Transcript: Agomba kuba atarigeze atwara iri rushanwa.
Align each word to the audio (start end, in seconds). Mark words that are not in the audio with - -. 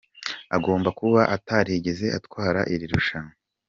Agomba 0.55 0.89
kuba 0.99 1.21
atarigeze 1.35 2.05
atwara 2.17 2.59
iri 2.73 2.85
rushanwa. 2.93 3.33